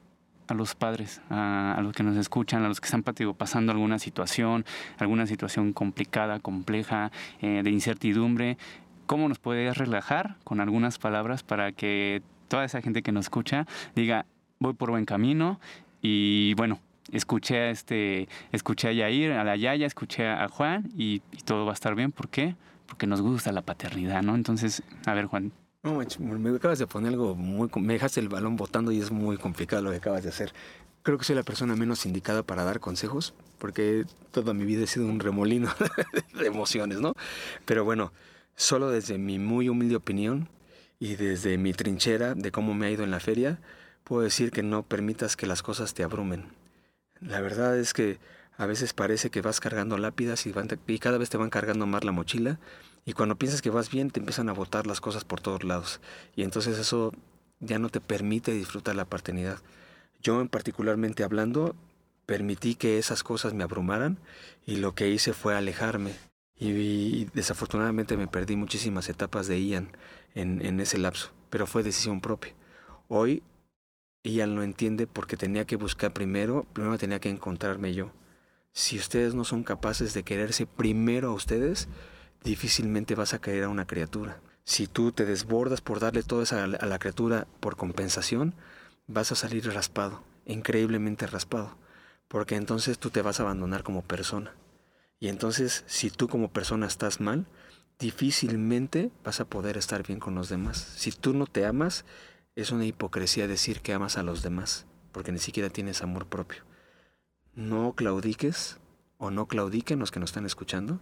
[0.53, 4.65] a los padres, a, los que nos escuchan, a los que están pasando alguna situación,
[4.99, 7.11] alguna situación complicada, compleja,
[7.41, 8.59] eh, de incertidumbre,
[9.07, 13.67] ¿cómo nos puedes relajar con algunas palabras para que toda esa gente que nos escucha
[13.95, 14.27] diga,
[14.59, 15.59] voy por buen camino
[16.01, 21.21] y bueno, escuché a este, escuché a Yair, a la Yaya, escuché a Juan y,
[21.45, 22.13] todo va a estar bien.
[22.13, 22.57] ¿Por qué?
[22.87, 24.35] Porque nos gusta la paternidad, ¿no?
[24.35, 25.99] Entonces, a ver, Juan, no,
[26.39, 27.69] me acabas de poner algo muy...
[27.77, 30.53] Me dejaste el balón botando y es muy complicado lo que acabas de hacer.
[31.03, 34.87] Creo que soy la persona menos indicada para dar consejos, porque toda mi vida he
[34.87, 35.75] sido un remolino
[36.39, 37.15] de emociones, ¿no?
[37.65, 38.13] Pero bueno,
[38.55, 40.49] solo desde mi muy humilde opinión
[41.01, 43.59] y desde mi trinchera de cómo me ha ido en la feria,
[44.05, 46.45] puedo decir que no permitas que las cosas te abrumen.
[47.21, 48.19] La verdad es que
[48.59, 50.53] A veces parece que vas cargando lápidas y,
[50.87, 52.59] y cada vez te van cargando más la mochila
[53.05, 56.01] y cuando piensas que vas bien te empiezan a botar las cosas por todos lados
[56.37, 57.13] y entonces eso
[57.61, 59.59] ya no te permite disfrutar la paternidad.
[60.21, 61.75] Yo en particularmente hablando,
[62.27, 64.19] permití que esas cosas me abrumaran
[64.67, 66.15] y lo que hice fue alejarme.
[66.59, 69.89] Y, desafortunadamente me perdí muchísimas etapas de Ian
[70.35, 72.55] en, ese lapso, pero fue decisión propia.
[73.09, 73.43] Hoy
[74.23, 78.13] Ian lo entiende porque tenía que buscar primero, primero tenía que encontrarme yo.
[78.73, 81.89] Si ustedes no son capaces de quererse primero a ustedes,
[82.45, 84.41] difícilmente vas a querer a una criatura.
[84.65, 88.55] Si tú te desbordas por darle todo eso a la criatura por compensación,
[89.07, 91.77] vas a salir raspado, increíblemente raspado,
[92.29, 94.53] porque entonces tú te vas a abandonar como persona.
[95.19, 97.47] Y entonces, si tú como persona estás mal,
[97.99, 100.79] difícilmente vas a poder estar bien con los demás.
[100.97, 102.05] Si tú no te amas,
[102.57, 106.63] es una hipocresía decir que amas a los demás, porque ni siquiera tienes amor propio.
[107.55, 108.79] No claudiques
[109.19, 111.01] o no claudiquen los que nos están escuchando.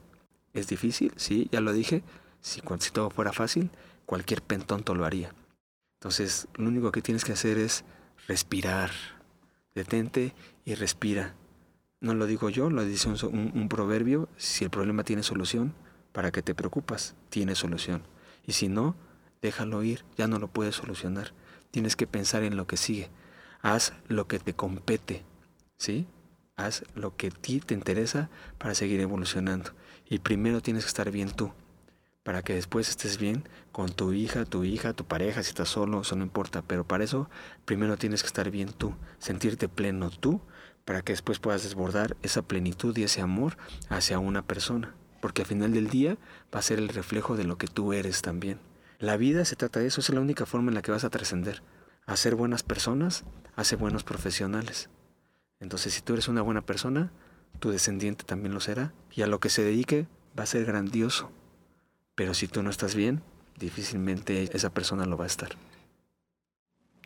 [0.53, 2.03] Es difícil, sí, ya lo dije,
[2.41, 2.61] si,
[2.93, 3.71] todo fuera fácil,
[4.07, 5.33] cualquier pentonto lo haría.
[6.01, 7.85] Entonces, lo único que tienes que hacer es
[8.27, 8.91] respirar.
[9.75, 10.35] Detente
[10.65, 11.35] y respira.
[12.01, 14.29] No lo digo yo, lo dice un, un, proverbio.
[14.37, 15.75] Si el problema tiene solución,
[16.13, 17.15] ¿para qué te preocupas?
[17.29, 18.03] Tiene solución.
[18.47, 18.97] Y si no,
[19.43, 21.33] déjalo ir, ya no lo puedes solucionar.
[21.71, 23.11] Tienes que pensar en lo que sigue.
[23.61, 25.23] Haz lo que te compete,
[25.77, 26.07] ¿sí?
[26.65, 29.71] Haz lo que a ti te interesa para seguir evolucionando.
[30.09, 31.53] Y primero tienes que estar bien tú
[32.23, 36.03] para que después estés bien con tu hija, tu hija, tu pareja, si estás solo,
[36.03, 37.31] eso no importa, pero para eso
[37.65, 40.41] primero tienes que estar bien tú, sentirte pleno tú,
[40.85, 43.57] para que después puedas desbordar esa plenitud y ese amor
[43.89, 46.19] hacia una persona, porque al final del día
[46.55, 48.59] va a ser el reflejo de lo que tú eres también.
[48.99, 51.11] La vida se trata de eso, es la única forma en la que vas a
[51.11, 51.63] trascender.
[52.07, 53.25] Hacer buenas personas
[53.57, 54.91] hace buenos profesionales.
[55.61, 57.13] Entonces, si tú eres una buena persona,
[57.59, 60.07] tu descendiente también lo será, y a lo que se dedique
[60.39, 61.31] va a ser grandioso.
[62.15, 63.23] Pero si tú no estás bien,
[63.59, 65.51] difícilmente esa persona lo va a estar.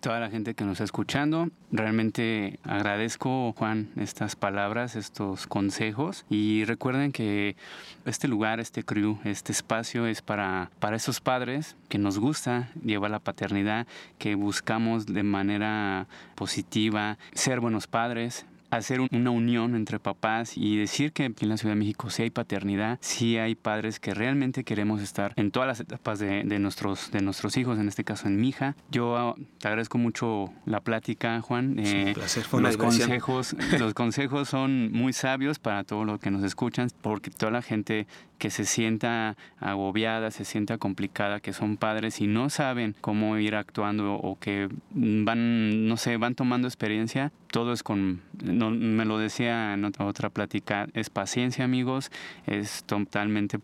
[0.05, 6.27] Toda la gente que nos está escuchando, realmente agradezco, Juan, estas palabras, estos consejos.
[6.29, 7.57] Y recuerden que
[8.05, 13.13] este lugar, este crew, este espacio es para, para esos padres que nos gusta llevar
[13.13, 13.87] la paternidad,
[14.19, 18.45] que buscamos de manera positiva ser buenos padres,
[18.77, 22.23] hacer una unión entre papás y decir que aquí en la Ciudad de México sí
[22.23, 27.11] hay paternidad, sí hay padres que realmente queremos estar en todas las etapas de, nuestros,
[27.11, 28.77] de nuestros hijos, en este caso en mi hija.
[28.91, 31.79] Yo ah, te agradezco mucho la plática, Juan.
[31.79, 36.43] Eh, un placer, los consejos, los consejos son muy sabios para todos los que nos
[36.43, 38.07] escuchan, porque toda la gente
[38.45, 43.55] que se sienta agobiada, se sienta complicada, que son padres y no saben cómo ir
[43.55, 49.73] actuando o que van, no sé, van tomando experiencia, todo es con, me lo decía
[49.73, 52.11] en otra plática, es paciencia amigos,
[52.47, 53.61] es totalmente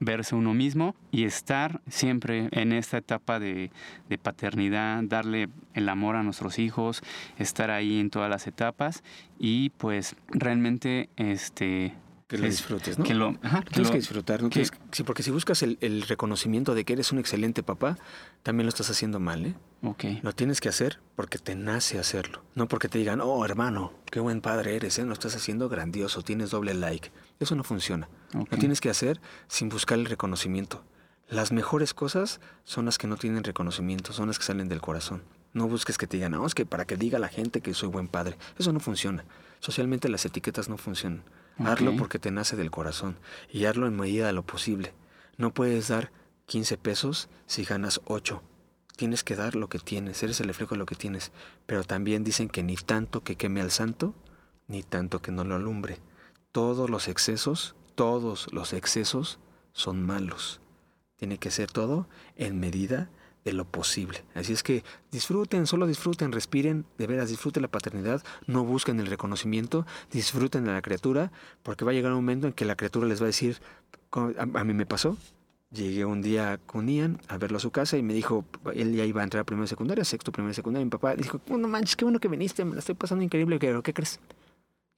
[0.00, 3.70] verse uno mismo y estar siempre en esta etapa de,
[4.08, 7.00] de, paternidad, darle el amor a nuestros hijos,
[7.38, 9.04] estar ahí en todas las etapas
[9.38, 11.94] y pues realmente este
[12.26, 13.04] que lo disfrutes, ¿no?
[13.04, 13.38] Que lo,
[13.72, 14.50] tienes que disfrutar, ¿no?
[14.52, 17.98] sí, porque si buscas el, el, reconocimiento de que eres un excelente papá,
[18.42, 19.54] también lo estás haciendo mal, ¿eh?
[19.82, 20.04] Ok.
[20.22, 22.42] Lo tienes que hacer porque te nace hacerlo.
[22.56, 25.04] No porque te digan, oh, hermano, qué buen padre eres, ¿eh?
[25.04, 27.12] Lo estás haciendo grandioso, tienes doble like.
[27.38, 28.08] Eso no funciona.
[28.32, 30.84] Lo tienes que hacer sin buscar el reconocimiento.
[31.28, 35.22] Las mejores cosas son las que no tienen reconocimiento, son las que salen del corazón.
[35.52, 37.88] No busques que te digan, no, es que para que diga la gente que soy
[37.88, 38.36] buen padre.
[38.58, 39.24] Eso no funciona.
[39.60, 41.22] Socialmente las etiquetas no funcionan.
[41.58, 43.16] Hazlo porque te nace del corazón
[43.50, 44.92] y hazlo en medida de lo posible.
[45.36, 46.12] No puedes dar
[46.46, 48.42] 15 pesos si ganas 8.
[48.96, 51.32] Tienes que dar lo que tienes, eres el reflejo de lo que tienes.
[51.66, 54.14] Pero también dicen que ni tanto que queme al santo,
[54.66, 55.98] ni tanto que no lo alumbre.
[56.52, 59.38] Todos los excesos, todos los excesos
[59.72, 60.60] son malos.
[61.16, 63.10] Tiene que ser todo en medida
[63.46, 64.24] de lo posible.
[64.34, 64.82] Así es que
[65.12, 70.72] disfruten, solo disfruten, respiren, de veras disfruten la paternidad, no busquen el reconocimiento, disfruten de
[70.72, 71.30] la criatura,
[71.62, 73.58] porque va a llegar un momento en que la criatura les va a decir,
[74.10, 75.16] a, mí me pasó,
[75.70, 79.04] llegué un día con Ian a verlo a su casa y me dijo, él ya
[79.04, 82.04] iba a entrar a primera secundaria, sexto primera secundaria, mi papá dijo, no manches, qué
[82.04, 84.18] bueno que viniste, me la estoy pasando increíble, pero ¿qué crees?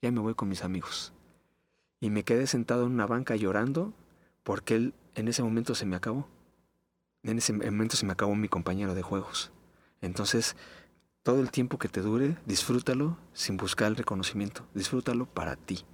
[0.01, 1.13] Ya me voy con mis amigos.
[1.99, 3.93] Y me quedé sentado en una banca llorando
[4.41, 6.27] porque él en ese momento se me acabó
[7.23, 9.51] en ese momento se me acabó mi compañero de juegos.
[10.01, 10.55] Entonces,
[11.23, 14.65] todo el tiempo que te dure, disfrútalo sin buscar el reconocimiento.
[14.73, 15.85] Disfrútalo para ti.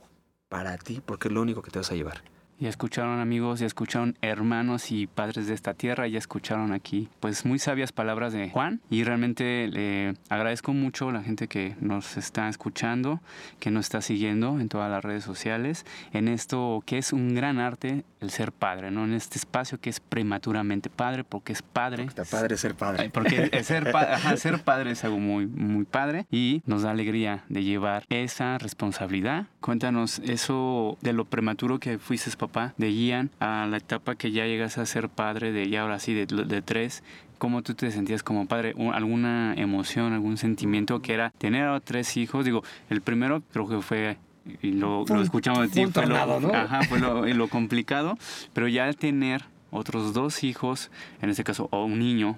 [0.50, 2.24] Para ti, porque es lo único que te vas a llevar.
[2.60, 7.46] Ya escucharon amigos, ya escucharon hermanos y padres de esta tierra, ya escucharon aquí pues
[7.46, 12.18] muy sabias palabras de Juan y realmente le agradezco mucho a la gente que nos
[12.18, 13.20] está escuchando,
[13.60, 17.60] que nos está siguiendo en todas las redes sociales, en esto que es un gran
[17.60, 19.06] arte el ser padre, ¿no?
[19.06, 22.04] En este espacio que es prematuramente padre porque es padre.
[22.04, 23.10] Está padre ser padre.
[23.10, 23.92] Porque ser,
[24.38, 29.48] ser padre es algo muy, muy padre y nos da alegría de llevar esa responsabilidad.
[29.60, 34.46] Cuéntanos eso de lo prematuro que fuiste papá de Ian a la etapa que ya
[34.46, 37.04] llegas a ser padre de ya ahora sí de, de tres
[37.38, 42.18] cómo tú te sentías como padre, alguna emoción, algún sentimiento que era tener a tres
[42.18, 42.46] hijos.
[42.46, 44.18] Digo, el primero creo que fue
[44.62, 46.54] y lo, lo escuchamos de ti, fue, lo, ¿no?
[46.54, 48.18] ajá, fue lo, lo, complicado,
[48.54, 52.38] pero ya tener otros dos hijos, en este caso, o un niño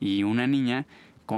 [0.00, 0.86] y una niña,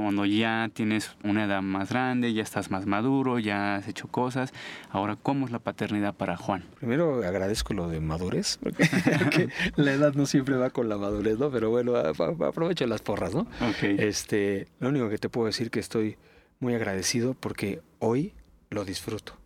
[0.01, 4.53] cuando ya tienes una edad más grande, ya estás más maduro, ya has hecho cosas.
[4.91, 6.65] Ahora, ¿cómo es la paternidad para Juan?
[6.79, 8.89] Primero agradezco lo de madurez, porque
[9.77, 11.51] la edad no siempre va con la madurez, ¿no?
[11.51, 13.47] Pero bueno, aprovecho las porras, ¿no?
[13.83, 16.17] Este, lo único que te puedo decir que estoy
[16.61, 18.33] muy agradecido porque hoy
[18.71, 19.37] lo disfruto.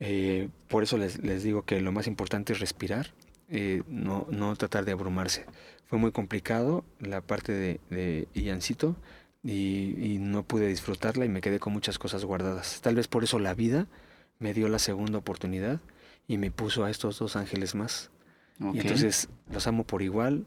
[0.00, 3.12] Eh, por eso les, les, digo que lo más importante es respirar,
[3.48, 5.44] eh, no, no tratar de abrumarse.
[5.86, 8.96] Fue muy complicado la parte de, de Illancito,
[9.48, 12.80] y, no pude disfrutarla y me quedé con muchas cosas guardadas.
[12.82, 13.86] Tal vez por eso la vida
[14.38, 15.80] me dio la segunda oportunidad
[16.26, 18.10] y me puso a estos dos ángeles más.
[18.60, 20.44] Y entonces los amo por igual,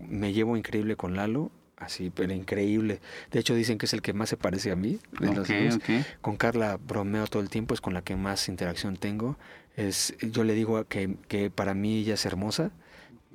[0.00, 3.00] me llevo increíble con Lalo, así, pero increíble.
[3.30, 4.98] De hecho dicen que es el que más se parece a mí.
[6.20, 9.38] Con Carla bromeo todo el tiempo, es con la que más interacción tengo.
[9.76, 12.72] Es, yo le digo que, que para mí ella es hermosa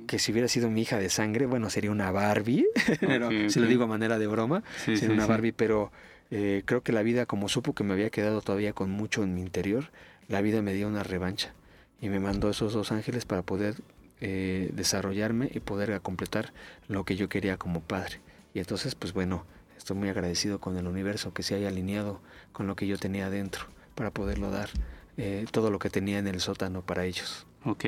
[0.06, 2.66] que si hubiera sido mi hija de sangre, bueno, sería una Barbie,
[3.00, 5.92] pero si lo digo a manera de broma, sería una Barbie, pero
[6.30, 9.34] eh, creo que la vida, como supo que me había quedado todavía con mucho en
[9.34, 9.90] mi interior,
[10.28, 11.52] la vida me dio una revancha
[12.00, 13.76] y me mandó esos dos ángeles para poder
[14.20, 16.52] eh, desarrollarme y poder completar
[16.88, 18.20] lo que yo quería como padre.
[18.54, 19.44] Y entonces, pues bueno,
[19.76, 22.20] estoy muy agradecido con el universo que se haya alineado
[22.52, 24.70] con lo que yo tenía adentro para poderlo dar
[25.16, 27.46] eh, todo lo que tenía en el sótano para ellos.
[27.66, 27.84] Ok,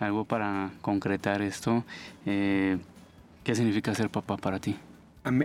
[0.00, 1.84] algo para concretar esto.
[2.26, 2.76] Eh,
[3.44, 4.76] ¿Qué significa ser papá para ti?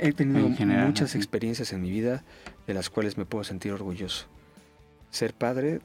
[0.02, 2.24] He tenido muchas experiencias en mi vida
[2.66, 4.26] de las cuales me puedo sentir orgulloso.
[5.12, 5.80] Ser padre,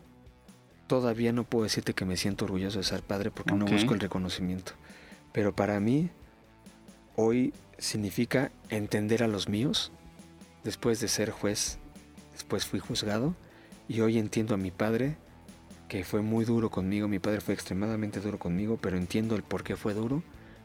[0.87, 4.00] todavía no puedo decirte que me siento orgulloso de ser padre porque no busco el
[4.00, 4.72] reconocimiento.
[5.33, 6.09] Pero para mí,
[7.16, 9.92] hoy significa entender a los míos.
[10.64, 11.78] Después de ser juez,
[12.33, 13.35] después fui juzgado
[13.87, 15.18] y hoy entiendo a mi padre
[15.92, 19.62] que fue muy duro conmigo, mi padre fue extremadamente duro conmigo, pero entiendo el por
[19.62, 20.22] qué fue duro,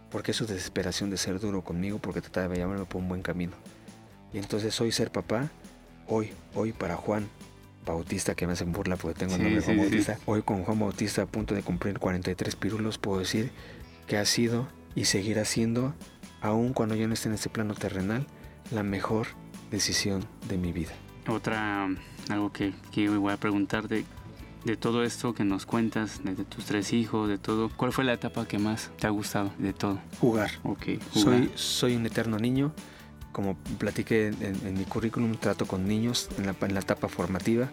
[0.09, 3.51] porque su desesperación de ser duro conmigo, porque trataba de llamarme por un buen camino.
[4.31, 5.49] Y entonces hoy ser papá,
[6.07, 7.27] hoy, hoy para Juan
[7.85, 10.79] Bautista, que me hacen burla porque tengo el nombre de Juan Bautista, hoy con Juan
[10.79, 13.51] Bautista a punto de cumplir 43 pirulos, puedo decir
[14.07, 15.93] que ha sido y seguirá siendo,
[16.39, 18.25] aun cuando yo no esté en este plano terrenal,
[18.71, 19.27] la mejor
[19.71, 20.93] decisión de mi vida.
[21.27, 21.89] Otra,
[22.29, 24.05] algo que, que voy a preguntarte,
[24.63, 28.13] de todo esto que nos cuentas, de tus tres hijos, de todo, ¿cuál fue la
[28.13, 29.99] etapa que más te ha gustado de todo?
[30.19, 30.51] Jugar.
[30.63, 32.73] Ok, Soy, soy un eterno niño.
[33.31, 37.69] Como platiqué en, mi currículum, trato con niños en la, en la etapa formativa.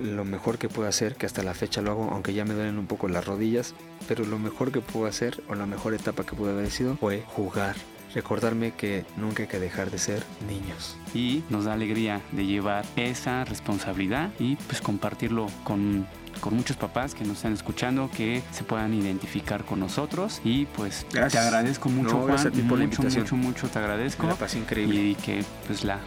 [0.00, 2.78] Lo mejor que puedo hacer, que hasta la fecha lo hago, aunque ya me duelen
[2.78, 3.74] un poco las rodillas,
[4.08, 7.22] pero lo mejor que puedo hacer, o la mejor etapa que pude haber sido, fue
[7.26, 7.76] jugar
[8.14, 10.96] recordarme que nunca hay que dejar de ser niños.
[11.14, 16.06] Y nos da alegría de llevar esa responsabilidad y pues compartirlo con
[16.40, 20.40] con muchos papás que nos están escuchando que se puedan identificar con nosotros.
[20.44, 24.28] Y pues te agradezco mucho Juan, mucho, mucho, mucho te agradezco.
[24.54, 25.00] Increíble.
[25.00, 25.98] Y que pues la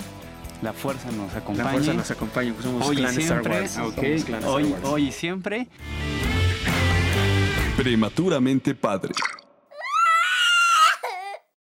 [0.61, 1.65] la fuerza nos acompañe.
[1.65, 3.67] La fuerza nos acompañe, pues somos hoy siempre,
[4.45, 5.67] hoy, hoy y siempre.
[7.75, 9.13] Prematuramente padre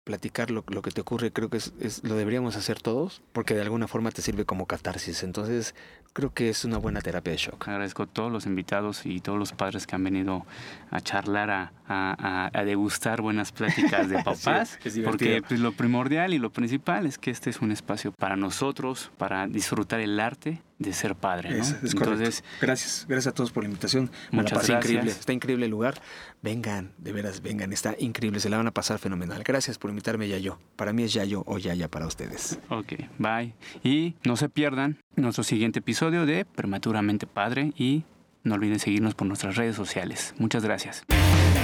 [0.06, 1.72] platicar lo, que te ocurre, creo que es,
[2.04, 5.24] lo deberíamos hacer todos, porque de alguna forma te sirve como catarsis.
[5.24, 5.74] Entonces,
[6.12, 7.66] creo que es una buena terapia de shock.
[7.66, 10.46] Agradezco a todos los invitados y todos los padres que han venido
[10.92, 16.50] a charlar, a, a, degustar buenas pláticas de papás, porque pues, lo primordial y lo
[16.50, 21.14] principal es que este es un espacio para nosotros, para disfrutar el arte de ser
[21.14, 21.50] padre.
[21.50, 21.64] ¿no?
[21.64, 24.10] Entonces, gracias, gracias a todos por la invitación.
[24.30, 24.78] muchas gracias.
[24.78, 26.00] increíble, está increíble el lugar.
[26.42, 29.42] Vengan, de veras, vengan, está increíble, se la van a pasar fenomenal.
[29.42, 30.58] Gracias por invitarme, Yayo.
[30.76, 32.58] Para mí es Yayo o Yaya para ustedes.
[32.68, 33.54] Ok, bye.
[33.82, 38.04] Y no se pierdan nuestro siguiente episodio de Prematuramente Padre y
[38.44, 40.34] no olviden seguirnos por nuestras redes sociales.
[40.38, 41.04] Muchas gracias.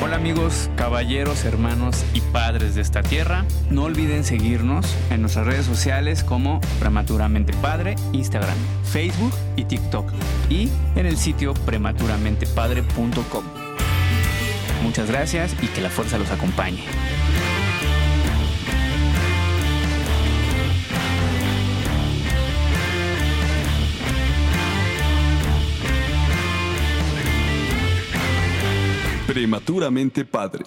[0.05, 3.45] Hola amigos, caballeros, hermanos y padres de esta tierra.
[3.71, 10.11] No olviden seguirnos en nuestras redes sociales como Prematuramente Padre, Instagram, Facebook y TikTok.
[10.51, 13.45] Y en el sitio prematuramentepadre.com.
[14.83, 16.83] Muchas gracias y que la fuerza los acompañe.
[29.33, 30.63] Prematuramente padre.